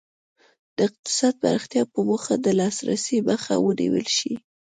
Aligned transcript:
د 0.75 0.77
اقتصادي 0.87 1.37
پراختیا 1.41 1.83
په 1.93 1.99
موخه 2.07 2.35
د 2.39 2.47
لاسرسي 2.59 3.17
مخه 3.29 3.53
ونیول 3.65 4.07
شي. 4.17 4.33